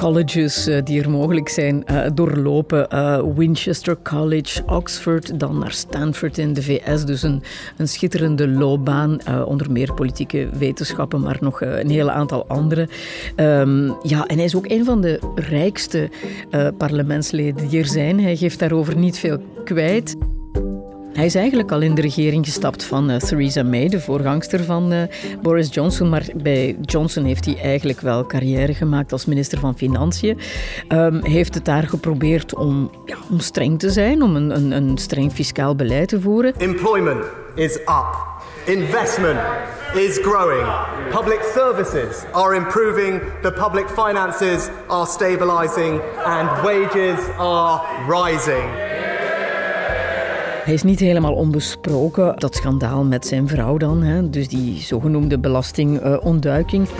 colleges 0.00 0.68
uh, 0.68 0.78
die 0.84 1.02
er 1.02 1.10
mogelijk 1.10 1.48
zijn 1.48 1.84
uh, 1.90 2.06
doorlopen. 2.14 2.88
Winchester 3.36 3.96
College, 4.02 4.62
Oxford, 4.66 5.40
dan 5.40 5.58
naar 5.58 5.72
Stanford 5.72 6.38
in 6.38 6.52
de 6.52 6.62
VS. 6.62 7.04
Dus 7.04 7.22
een, 7.22 7.42
een 7.76 7.88
schitterende 7.88 8.48
loopbaan 8.48 9.18
onder 9.46 9.70
meer 9.72 9.94
politieke 9.94 10.48
wetenschappen, 10.58 11.20
maar 11.20 11.36
nog 11.40 11.62
eh, 11.62 11.78
een 11.78 11.90
heel 11.90 12.10
aantal 12.10 12.46
andere. 12.46 12.88
Um, 13.36 13.96
ja, 14.02 14.26
en 14.26 14.36
hij 14.36 14.44
is 14.44 14.56
ook 14.56 14.70
een 14.70 14.84
van 14.84 15.00
de 15.00 15.20
rijkste 15.34 16.10
parlementsleden 16.76 17.68
die 17.68 17.78
er 17.78 17.86
zijn. 17.86 18.20
Hij 18.20 18.36
geeft 18.36 18.58
daarover 18.58 18.96
niet 18.96 19.18
veel 19.18 19.38
kwijt. 19.64 20.16
Hij 21.20 21.28
is 21.28 21.34
eigenlijk 21.34 21.72
al 21.72 21.80
in 21.80 21.94
de 21.94 22.00
regering 22.00 22.44
gestapt 22.44 22.84
van 22.84 23.10
uh, 23.10 23.16
Theresa 23.16 23.62
May, 23.62 23.88
de 23.88 24.00
voorgangster 24.00 24.64
van 24.64 24.92
uh, 24.92 25.02
Boris 25.42 25.74
Johnson. 25.74 26.08
Maar 26.08 26.26
bij 26.34 26.76
Johnson 26.80 27.24
heeft 27.24 27.44
hij 27.44 27.60
eigenlijk 27.62 28.00
wel 28.00 28.26
carrière 28.26 28.74
gemaakt 28.74 29.12
als 29.12 29.24
minister 29.24 29.58
van 29.58 29.76
Financiën. 29.76 30.38
Um, 30.88 31.24
heeft 31.24 31.54
het 31.54 31.64
daar 31.64 31.82
geprobeerd 31.82 32.54
om, 32.54 32.90
ja, 33.04 33.16
om 33.30 33.40
streng 33.40 33.78
te 33.78 33.90
zijn, 33.90 34.22
om 34.22 34.36
een, 34.36 34.50
een, 34.50 34.70
een 34.70 34.98
streng 34.98 35.32
fiscaal 35.32 35.74
beleid 35.74 36.08
te 36.08 36.20
voeren. 36.20 36.54
Employment 36.56 37.24
is 37.54 37.76
up. 37.76 38.16
Investment 38.64 39.38
is 39.94 40.18
growing. 40.22 40.66
Public 41.10 41.40
services 41.54 42.24
are 42.32 42.54
improving. 42.54 43.20
The 43.42 43.52
public 43.52 43.86
finances 43.88 44.68
are 44.86 45.06
stabilizing. 45.06 46.00
And 46.24 46.62
wages 46.62 47.20
are 47.38 47.80
rising. 48.08 48.99
Hij 50.70 50.78
is 50.78 50.84
niet 50.84 51.00
helemaal 51.00 51.34
onbesproken. 51.34 52.38
Dat 52.38 52.54
schandaal 52.54 53.04
met 53.04 53.26
zijn 53.26 53.48
vrouw 53.48 53.76
dan, 53.76 54.02
hè? 54.02 54.30
dus 54.30 54.48
die 54.48 54.80
zogenoemde 54.80 55.38
belastingontduiking. 55.38 56.88
Uh, 56.88 56.94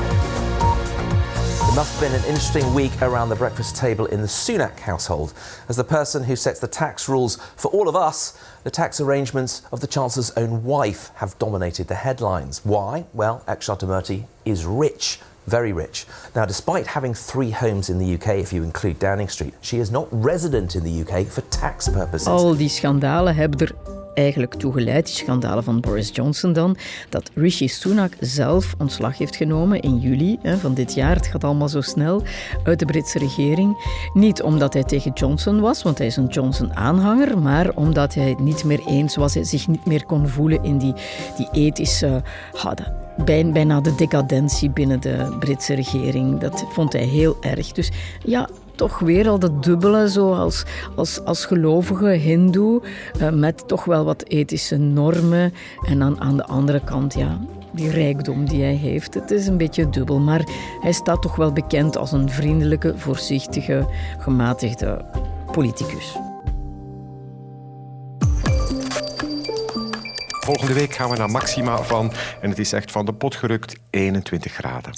It 1.69 1.75
must 1.75 1.77
have 1.77 2.01
been 2.01 2.21
an 2.21 2.27
interesting 2.27 2.75
week 2.75 2.91
around 3.01 3.31
the 3.31 3.37
breakfast 3.37 3.77
table 3.77 4.09
in 4.09 4.21
the 4.21 4.27
Sunak 4.29 4.81
household, 4.81 5.33
as 5.67 5.77
the 5.77 5.85
person 5.85 6.25
who 6.25 6.35
sets 6.35 6.59
the 6.59 6.69
tax 6.69 7.07
rules 7.07 7.39
for 7.57 7.71
all 7.73 7.87
of 7.87 8.09
us, 8.09 8.35
the 8.63 8.71
tax 8.71 9.01
arrangements 9.01 9.63
of 9.71 9.81
the 9.81 9.87
Chancellor's 9.87 10.33
own 10.37 10.65
wife, 10.65 11.11
have 11.15 11.35
dominated 11.39 11.87
the 11.87 11.95
headlines. 11.95 12.61
Why? 12.65 13.05
Well, 13.13 13.43
Akshat 13.47 14.25
is 14.43 14.65
rich 14.65 15.21
very 15.51 15.73
rich. 15.73 16.07
Now, 16.35 16.47
despite 16.47 16.87
having 16.87 17.15
three 17.15 17.51
homes 17.51 17.89
in 17.89 17.99
the 17.99 18.15
UK, 18.15 18.39
if 18.39 18.53
you 18.53 18.63
include 18.63 18.99
Downing 18.99 19.29
Street, 19.29 19.55
she 19.61 19.79
is 19.79 19.91
not 19.91 20.07
resident 20.11 20.75
in 20.75 20.83
the 20.83 21.03
UK 21.03 21.27
for 21.27 21.43
tax 21.49 21.89
purposes. 21.89 22.29
Al 22.29 22.57
die 22.57 22.69
schandalen 22.69 23.35
hebben 23.35 23.61
er 23.61 24.00
eigenlijk 24.21 24.55
toegeleid, 24.55 25.07
die 25.07 25.15
schandalen 25.15 25.65
van 25.65 25.81
Boris 25.81 26.11
Johnson 26.13 26.53
dan, 26.53 26.77
dat 27.09 27.31
Rishi 27.35 27.69
Sunak 27.69 28.13
zelf 28.21 28.75
ontslag 28.79 29.19
heeft 29.19 29.37
genomen 29.37 29.81
in 29.81 29.99
juli 29.99 30.39
hè, 30.43 30.57
van 30.57 30.75
dit 30.75 30.95
jaar. 30.95 31.17
Het 31.17 31.27
gaat 31.27 31.45
allemaal 31.45 31.69
zo 31.69 31.81
snel 31.81 32.23
uit 32.65 32.79
de 32.79 32.85
Britse 32.85 33.19
regering. 33.19 33.77
Niet 34.15 34.43
omdat 34.43 34.73
hij 34.73 34.85
tegen 34.85 35.13
Johnson 35.13 35.61
was, 35.61 35.83
want 35.83 35.99
hij 35.99 36.07
is 36.07 36.17
een 36.17 36.27
Johnson-aanhanger, 36.27 37.39
maar 37.39 37.71
omdat 37.75 38.15
hij 38.15 38.29
het 38.29 38.41
niet 38.41 38.65
meer 38.65 38.87
eens 38.87 39.17
was, 39.17 39.35
hij 39.35 39.45
zich 39.45 39.69
niet 39.69 39.87
meer 39.87 40.05
kon 40.05 40.29
voelen 40.29 40.63
in 40.65 40.79
die, 40.79 40.95
die 41.37 41.49
ethische... 41.53 42.23
hadden 42.53 43.01
bijna 43.25 43.81
de 43.81 43.95
decadentie 43.95 44.71
binnen 44.71 45.01
de 45.01 45.37
Britse 45.39 45.75
regering. 45.75 46.39
Dat 46.39 46.65
vond 46.69 46.93
hij 46.93 47.05
heel 47.05 47.37
erg. 47.41 47.73
Dus 47.73 47.91
ja, 48.25 48.49
toch 48.81 48.99
weer 48.99 49.29
al 49.29 49.39
dat 49.39 49.63
dubbele, 49.63 50.11
zo 50.11 50.33
als, 50.33 50.65
als, 50.97 51.25
als 51.25 51.45
gelovige 51.45 52.09
hindoe, 52.09 52.83
uh, 53.21 53.29
met 53.31 53.69
toch 53.69 53.85
wel 53.85 54.05
wat 54.05 54.25
ethische 54.25 54.77
normen. 54.77 55.53
En 55.87 55.99
dan 55.99 56.21
aan 56.21 56.37
de 56.37 56.45
andere 56.45 56.81
kant, 56.85 57.15
ja, 57.15 57.39
die 57.73 57.91
rijkdom 57.91 58.49
die 58.49 58.63
hij 58.63 58.75
heeft. 58.75 59.15
Het 59.15 59.31
is 59.31 59.47
een 59.47 59.57
beetje 59.57 59.91
dubbel, 59.91 60.19
maar 60.19 60.49
hij 60.81 60.93
staat 60.93 61.23
toch 61.23 61.37
wel 61.37 61.53
bekend 61.53 61.97
als 61.97 62.13
een 62.13 62.31
vriendelijke, 62.31 62.95
voorzichtige, 62.97 63.89
gematigde 64.19 65.05
politicus. 65.53 66.17
Volgende 70.41 70.75
week 70.75 70.95
gaan 70.95 71.11
we 71.11 71.17
naar 71.17 71.31
maxima 71.31 71.83
van, 71.83 72.13
en 72.41 72.51
het 72.51 72.59
is 72.59 72.73
echt 72.73 72.91
van 72.91 73.05
de 73.05 73.13
pot 73.13 73.35
gerukt, 73.35 73.77
21 73.91 74.53
graden. 74.53 74.93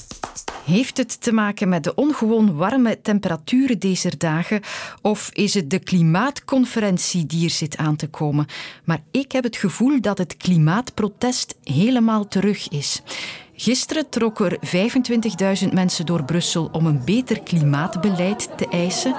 Heeft 0.65 0.97
het 0.97 1.21
te 1.21 1.33
maken 1.33 1.69
met 1.69 1.85
de 1.85 1.95
ongewoon 1.95 2.57
warme 2.57 3.01
temperaturen 3.01 3.79
deze 3.79 4.17
dagen 4.17 4.61
of 5.01 5.31
is 5.33 5.55
het 5.55 5.71
de 5.71 5.79
klimaatconferentie 5.79 7.27
die 7.27 7.45
er 7.45 7.51
zit 7.51 7.77
aan 7.77 7.97
te 7.97 8.09
komen? 8.09 8.47
Maar 8.85 9.03
ik 9.11 9.33
heb 9.33 9.45
het 9.45 9.57
gevoel 9.57 10.01
dat 10.01 10.19
het 10.19 10.37
klimaatprotest 10.37 11.55
helemaal 11.63 12.29
terug 12.29 12.69
is. 12.69 13.03
Gisteren 13.55 14.09
trokken 14.09 14.51
er 14.51 14.59
25.000 15.63 15.73
mensen 15.73 16.07
door 16.07 16.25
Brussel 16.25 16.69
om 16.73 16.87
een 16.87 17.05
beter 17.05 17.41
klimaatbeleid 17.41 18.49
te 18.57 18.69
eisen. 18.69 19.17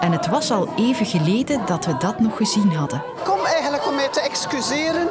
En 0.00 0.12
het 0.12 0.26
was 0.26 0.50
al 0.50 0.68
even 0.76 1.06
geleden 1.06 1.66
dat 1.66 1.86
we 1.86 1.96
dat 1.96 2.20
nog 2.20 2.36
gezien 2.36 2.72
hadden. 2.72 3.02
Kom 3.24 3.44
eigenlijk 3.44 3.86
om 3.86 3.94
mij 3.94 4.08
te 4.08 4.20
excuseren 4.20 5.08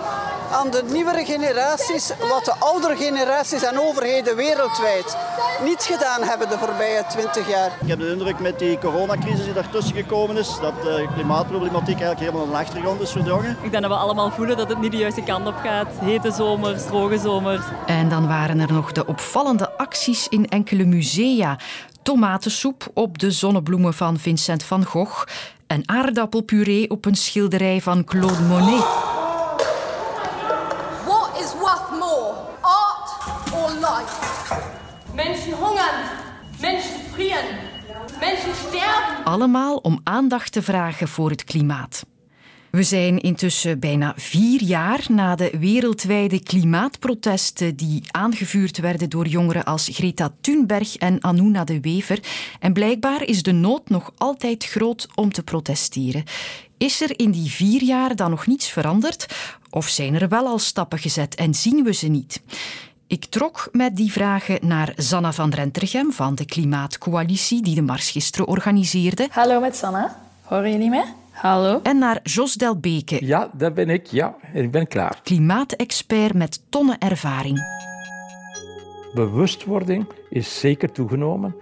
aan 0.52 0.72
de 0.72 0.84
nieuwere 0.92 1.26
generaties 1.26 2.12
wat 2.30 2.46
de 2.46 2.54
oudere 2.60 2.96
generaties 2.96 3.64
en 3.64 3.80
overheden 3.80 4.36
wereldwijd 4.36 5.18
niet 5.64 5.84
gedaan 5.84 6.24
hebben 6.24 6.50
de 6.50 6.58
voorbije 6.58 7.04
20 7.10 7.50
jaar. 7.50 7.72
Ik 7.82 7.88
heb 7.88 8.00
de 8.00 8.12
indruk 8.12 8.40
met 8.40 8.60
die 8.60 8.80
coronacrisis 8.80 9.44
die 9.44 9.54
daartussen 9.54 9.96
gekomen 9.96 10.38
is, 10.38 10.58
dat 10.62 10.74
de 10.84 11.08
klimaatproblematiek 11.14 12.00
eigenlijk 12.00 12.20
helemaal 12.20 12.46
naar 12.46 12.60
de 12.60 12.66
achtergrond 12.66 13.02
is 13.02 13.12
verdrongen. 13.12 13.58
Ik 13.62 13.72
denk 13.72 13.84
dat 13.84 13.92
we 13.92 13.98
allemaal 13.98 14.32
voelen 14.32 14.58
dat 14.58 14.70
het 14.70 14.80
niet 14.80 14.92
de 14.92 14.98
juiste 14.98 15.22
kant 15.22 15.48
op 15.48 15.56
gaat. 15.64 15.88
Hete 16.00 16.32
zomers, 16.32 16.86
droge 16.86 17.18
zomers. 17.18 17.66
En 17.86 18.10
dan 18.10 18.28
waren 18.28 18.57
er 18.60 18.74
nog 18.74 18.92
de 18.92 19.06
opvallende 19.06 19.78
acties 19.78 20.28
in 20.28 20.48
enkele 20.48 20.86
musea. 20.86 21.60
Tomatensoep 22.04 22.88
op 22.94 23.18
de 23.18 23.32
zonnebloemen 23.32 23.94
van 23.94 24.20
Vincent 24.20 24.64
van 24.64 24.86
Gogh 24.86 25.26
en 25.68 25.82
aardappelpuree 25.86 26.90
op 26.90 27.06
een 27.06 27.16
schilderij 27.16 27.82
van 27.82 28.04
Claude 28.04 28.42
Monet. 28.42 29.16
Mensen 35.14 35.54
hongeren, 35.54 36.10
mensen 36.60 37.00
vrieren, 37.14 37.58
mensen 38.20 38.56
sterven. 38.68 39.24
Allemaal 39.24 39.76
om 39.76 40.00
aandacht 40.04 40.52
te 40.52 40.62
vragen 40.62 41.08
voor 41.08 41.30
het 41.30 41.44
klimaat. 41.44 42.04
We 42.78 42.84
zijn 42.84 43.20
intussen 43.20 43.80
bijna 43.80 44.14
vier 44.16 44.64
jaar 44.64 45.06
na 45.10 45.36
de 45.36 45.52
wereldwijde 45.60 46.44
klimaatprotesten 46.44 47.76
die 47.76 48.04
aangevuurd 48.12 48.78
werden 48.78 49.10
door 49.10 49.28
jongeren 49.28 49.64
als 49.66 49.90
Greta 49.92 50.34
Thunberg 50.42 50.96
en 50.96 51.24
Anuna 51.24 51.64
de 51.64 51.80
Wever. 51.80 52.20
En 52.60 52.74
blijkbaar 52.74 53.24
is 53.24 53.44
de 53.44 53.52
nood 53.52 53.90
nog 53.90 54.12
altijd 54.18 54.66
groot 54.66 55.08
om 55.16 55.32
te 55.32 55.44
protesteren. 55.44 56.24
Is 56.78 57.02
er 57.02 57.20
in 57.20 57.32
die 57.32 57.50
vier 57.50 57.84
jaar 57.84 58.16
dan 58.16 58.30
nog 58.30 58.48
niets 58.48 58.70
veranderd? 58.70 59.36
Of 59.70 59.88
zijn 59.88 60.16
er 60.16 60.28
wel 60.30 60.46
al 60.46 60.60
stappen 60.60 61.00
gezet 61.00 61.36
en 61.36 61.54
zien 61.54 61.84
we 61.84 61.94
ze 61.94 62.08
niet? 62.08 62.42
Ik 63.08 63.26
trok 63.26 63.70
met 63.72 63.96
die 63.96 64.12
vragen 64.12 64.68
naar 64.68 64.94
Sanna 64.96 65.34
van 65.34 65.50
Rentergem 65.50 66.12
van 66.12 66.36
de 66.36 66.46
Klimaatcoalitie 66.46 67.62
die 67.62 67.76
de 67.76 67.82
mars 67.82 68.10
gisteren 68.10 68.48
organiseerde. 68.48 69.28
Hallo 69.32 69.60
met 69.60 69.76
Sanna. 69.76 70.20
Horen 70.42 70.72
jullie 70.72 70.90
me? 70.90 71.26
Hallo. 71.38 71.80
En 71.84 71.98
naar 71.98 72.20
Jos 72.24 72.54
Delbeke. 72.54 73.26
Ja, 73.26 73.50
daar 73.54 73.74
ben 73.74 73.90
ik. 73.90 74.06
Ja, 74.06 74.36
ik 74.54 74.72
ben 74.72 74.88
klaar. 74.88 75.20
Klimaatexpert 75.24 76.34
met 76.34 76.62
tonnen 76.70 76.98
ervaring. 76.98 77.60
Bewustwording 79.14 80.08
is 80.30 80.60
zeker 80.60 80.92
toegenomen. 80.92 81.56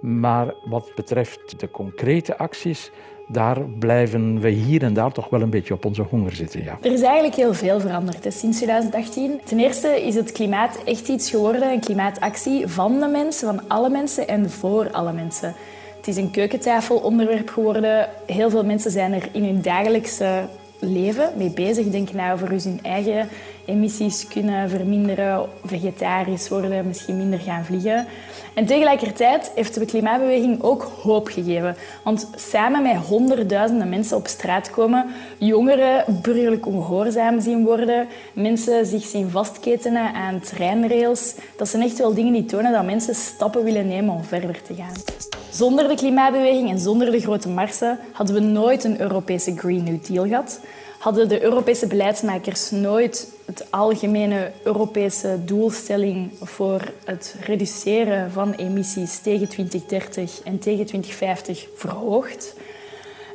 Maar 0.00 0.54
wat 0.64 0.92
betreft 0.94 1.60
de 1.60 1.70
concrete 1.70 2.38
acties, 2.38 2.90
daar 3.28 3.60
blijven 3.60 4.40
we 4.40 4.48
hier 4.48 4.82
en 4.82 4.94
daar 4.94 5.12
toch 5.12 5.28
wel 5.28 5.40
een 5.40 5.50
beetje 5.50 5.74
op 5.74 5.84
onze 5.84 6.02
honger 6.02 6.32
zitten. 6.32 6.64
Ja. 6.64 6.78
Er 6.82 6.92
is 6.92 7.02
eigenlijk 7.02 7.34
heel 7.34 7.54
veel 7.54 7.80
veranderd 7.80 8.24
hè, 8.24 8.30
sinds 8.30 8.56
2018. 8.56 9.40
Ten 9.44 9.58
eerste 9.58 10.06
is 10.06 10.14
het 10.14 10.32
klimaat 10.32 10.84
echt 10.84 11.08
iets 11.08 11.30
geworden, 11.30 11.72
een 11.72 11.80
klimaatactie 11.80 12.66
van 12.66 13.00
de 13.00 13.06
mensen, 13.06 13.46
van 13.46 13.68
alle 13.68 13.90
mensen 13.90 14.28
en 14.28 14.50
voor 14.50 14.90
alle 14.90 15.12
mensen. 15.12 15.54
Het 16.02 16.10
is 16.10 16.22
een 16.22 16.30
keukentafelonderwerp 16.30 17.48
geworden. 17.48 18.08
Heel 18.26 18.50
veel 18.50 18.64
mensen 18.64 18.90
zijn 18.90 19.12
er 19.12 19.28
in 19.32 19.44
hun 19.44 19.62
dagelijkse 19.62 20.48
leven 20.78 21.32
mee 21.36 21.50
bezig. 21.50 21.86
Denk 21.86 22.12
nou 22.12 22.32
over 22.32 22.48
hun 22.48 22.80
eigen 22.82 23.28
emissies 23.64 24.28
kunnen 24.28 24.70
verminderen, 24.70 25.48
vegetarisch 25.64 26.48
worden, 26.48 26.86
misschien 26.86 27.16
minder 27.16 27.38
gaan 27.38 27.64
vliegen. 27.64 28.06
En 28.54 28.66
tegelijkertijd 28.66 29.52
heeft 29.54 29.74
de 29.74 29.84
klimaatbeweging 29.84 30.62
ook 30.62 30.90
hoop 31.02 31.28
gegeven. 31.28 31.76
Want 32.04 32.30
samen 32.36 32.82
met 32.82 32.96
honderdduizenden 32.96 33.88
mensen 33.88 34.16
op 34.16 34.26
straat 34.26 34.70
komen, 34.70 35.06
jongeren 35.38 36.04
burgerlijk 36.22 36.66
ongehoorzaam 36.66 37.40
zien 37.40 37.64
worden, 37.64 38.08
mensen 38.32 38.86
zich 38.86 39.04
zien 39.04 39.30
vastketenen 39.30 40.14
aan 40.14 40.40
treinrails, 40.40 41.34
dat 41.56 41.68
zijn 41.68 41.82
echt 41.82 41.98
wel 41.98 42.14
dingen 42.14 42.32
die 42.32 42.44
tonen 42.44 42.72
dat 42.72 42.84
mensen 42.84 43.14
stappen 43.14 43.64
willen 43.64 43.88
nemen 43.88 44.14
om 44.14 44.24
verder 44.24 44.62
te 44.62 44.74
gaan. 44.74 45.40
Zonder 45.52 45.88
de 45.88 45.94
klimaatbeweging 45.94 46.70
en 46.70 46.78
zonder 46.78 47.10
de 47.10 47.20
grote 47.20 47.48
marsen 47.48 47.98
hadden 48.12 48.34
we 48.34 48.40
nooit 48.40 48.84
een 48.84 49.00
Europese 49.00 49.56
Green 49.56 49.84
New 49.84 50.04
Deal 50.04 50.26
gehad 50.26 50.60
hadden 51.02 51.28
de 51.28 51.42
Europese 51.42 51.86
beleidsmakers 51.86 52.70
nooit 52.70 53.32
het 53.44 53.66
algemene 53.70 54.52
Europese 54.64 55.38
doelstelling 55.44 56.30
voor 56.40 56.92
het 57.04 57.36
reduceren 57.40 58.32
van 58.32 58.52
emissies 58.52 59.18
tegen 59.18 59.48
2030 59.48 60.40
en 60.42 60.58
tegen 60.58 60.86
2050 60.86 61.66
verhoogd. 61.76 62.54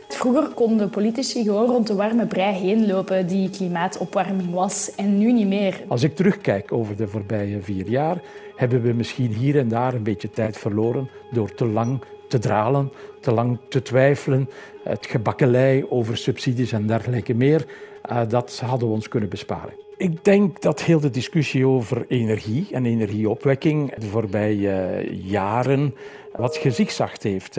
Vroeger 0.07 0.47
konden 0.53 0.89
politici 0.89 1.43
gewoon 1.43 1.69
rond 1.69 1.87
de 1.87 1.95
warme 1.95 2.25
brei 2.25 2.53
heen 2.53 2.87
lopen 2.87 3.27
die 3.27 3.49
klimaatopwarming 3.49 4.51
was 4.51 4.95
en 4.95 5.17
nu 5.17 5.31
niet 5.31 5.47
meer. 5.47 5.83
Als 5.87 6.03
ik 6.03 6.15
terugkijk 6.15 6.71
over 6.71 6.95
de 6.95 7.07
voorbije 7.07 7.61
vier 7.61 7.89
jaar, 7.89 8.21
hebben 8.55 8.81
we 8.81 8.93
misschien 8.93 9.33
hier 9.33 9.57
en 9.57 9.67
daar 9.67 9.93
een 9.93 10.03
beetje 10.03 10.29
tijd 10.29 10.57
verloren 10.57 11.09
door 11.31 11.53
te 11.53 11.65
lang 11.65 11.99
te 12.27 12.39
dralen, 12.39 12.91
te 13.19 13.31
lang 13.31 13.59
te 13.69 13.81
twijfelen, 13.81 14.49
het 14.83 15.05
gebakkelei 15.05 15.85
over 15.89 16.17
subsidies 16.17 16.71
en 16.71 16.87
dergelijke 16.87 17.33
meer. 17.33 17.65
Uh, 18.11 18.21
dat 18.27 18.59
hadden 18.65 18.87
we 18.87 18.93
ons 18.93 19.07
kunnen 19.07 19.29
besparen. 19.29 19.73
Ik 19.97 20.23
denk 20.23 20.61
dat 20.61 20.83
heel 20.83 20.99
de 20.99 21.09
discussie 21.09 21.67
over 21.67 22.05
energie 22.07 22.67
en 22.71 22.85
energieopwekking 22.85 23.95
de 23.95 24.05
voorbije 24.05 25.07
jaren 25.23 25.95
wat 26.35 26.57
gezichtszacht 26.57 27.23
heeft. 27.23 27.57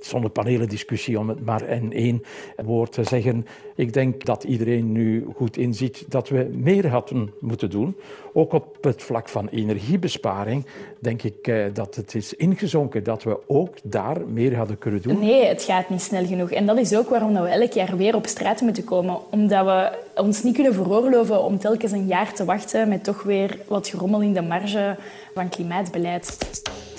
Zonnepanelen 0.00 0.68
discussie 0.68 1.18
om 1.18 1.28
het 1.28 1.44
maar 1.44 1.68
in 1.68 1.92
één 1.92 2.22
woord 2.64 2.92
te 2.92 3.04
zeggen. 3.04 3.46
Ik 3.74 3.92
denk 3.92 4.24
dat 4.24 4.44
iedereen 4.44 4.92
nu 4.92 5.26
goed 5.36 5.56
inziet 5.56 6.04
dat 6.08 6.28
we 6.28 6.50
meer 6.52 6.88
hadden 6.88 7.32
moeten 7.40 7.70
doen. 7.70 7.96
Ook 8.32 8.52
op 8.52 8.76
het 8.80 9.02
vlak 9.02 9.28
van 9.28 9.48
energiebesparing 9.48 10.66
denk 10.98 11.22
ik 11.22 11.46
eh, 11.46 11.64
dat 11.72 11.94
het 11.94 12.14
is 12.14 12.34
ingezonken 12.34 13.04
dat 13.04 13.22
we 13.22 13.38
ook 13.46 13.74
daar 13.82 14.20
meer 14.26 14.56
hadden 14.56 14.78
kunnen 14.78 15.02
doen. 15.02 15.18
Nee, 15.18 15.46
het 15.46 15.62
gaat 15.62 15.88
niet 15.88 16.02
snel 16.02 16.26
genoeg. 16.26 16.50
En 16.50 16.66
dat 16.66 16.78
is 16.78 16.96
ook 16.96 17.08
waarom 17.08 17.32
we 17.32 17.48
elk 17.48 17.72
jaar 17.72 17.96
weer 17.96 18.14
op 18.14 18.26
straat 18.26 18.60
moeten 18.60 18.84
komen. 18.84 19.18
Omdat 19.30 19.64
we 19.64 19.98
ons 20.20 20.42
niet 20.42 20.54
kunnen 20.54 20.74
veroorloven 20.74 21.44
om 21.44 21.58
telkens 21.58 21.92
een 21.92 22.06
jaar 22.06 22.32
te 22.34 22.44
wachten 22.44 22.88
met 22.88 23.04
toch 23.04 23.22
weer 23.22 23.58
wat 23.66 23.88
gerommel 23.88 24.20
in 24.20 24.32
de 24.32 24.42
marge 24.42 24.96
van 25.34 25.48
klimaatbeleid. 25.48 26.38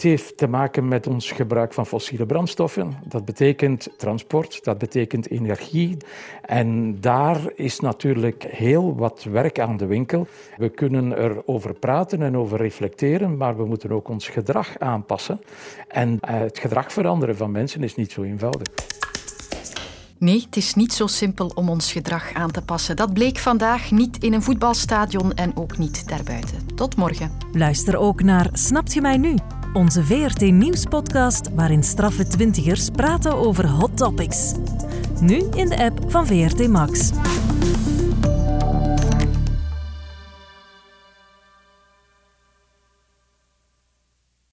Het 0.04 0.12
heeft 0.12 0.38
te 0.38 0.48
maken 0.48 0.88
met 0.88 1.08
ons 1.08 1.32
gebruik 1.32 1.74
van 1.74 1.86
fossiele 1.86 2.26
brandstoffen. 2.26 2.94
Dat 3.06 3.26
betekent 3.26 3.90
transport, 3.98 4.64
dat 4.64 4.78
betekent 4.78 5.30
energie. 5.30 5.98
En 6.42 7.00
daar 7.02 7.40
is 7.56 7.80
natuurlijk 7.80 8.44
heel 8.44 8.96
wat 8.96 9.24
werk 9.24 9.60
aan 9.60 9.78
de 9.78 9.86
winkel. 9.86 10.28
We 10.58 10.70
kunnen 10.70 11.24
erover 11.24 11.74
praten 11.74 12.22
en 12.22 12.38
over 12.38 12.58
reflecteren, 12.58 13.38
maar 13.38 13.58
we 13.58 13.66
moeten 13.66 13.92
ook 13.92 14.10
ons 14.10 14.28
gedrag 14.28 14.80
aanpassen. 14.80 15.42
En 15.88 16.20
eh, 16.20 16.40
het 16.40 16.60
gedrag 16.60 16.92
veranderen 16.92 17.38
van 17.38 17.52
mensen 17.52 17.84
is 17.84 17.96
niet 17.96 18.12
zo 18.12 18.24
eenvoudig. 18.24 18.68
Nee, 20.18 20.42
het 20.46 20.56
is 20.56 20.74
niet 20.74 20.94
zo 20.94 21.08
simpel 21.08 21.52
om 21.56 21.70
ons 21.70 21.92
gedrag 21.92 22.34
aan 22.34 22.52
te 22.52 22.62
passen. 22.62 22.96
Dat 22.96 23.14
bleek 23.14 23.38
vandaag 23.38 23.92
niet 23.92 24.24
in 24.24 24.34
een 24.34 24.44
voetbalstadion 24.44 25.34
en 25.34 25.58
ook 25.58 25.78
niet 25.78 26.08
daarbuiten. 26.08 26.76
Tot 26.76 26.96
morgen. 26.96 27.32
Luister 27.52 27.98
ook 27.98 28.24
naar 28.24 28.50
Snapt 28.52 28.94
je 28.94 29.02
mij 29.02 29.18
nu? 29.18 29.36
Onze 29.74 30.04
VRT 30.04 30.42
Nieuwspodcast 30.52 31.50
waarin 31.56 31.84
straffe 31.84 32.28
twintigers 32.28 32.90
praten 32.90 33.36
over 33.38 33.70
hot 33.70 33.98
topics. 33.98 34.54
Nu 35.20 35.44
in 35.56 35.70
de 35.70 35.78
app 35.78 36.12
van 36.12 36.28
VRT 36.28 36.68
Max. 36.68 37.12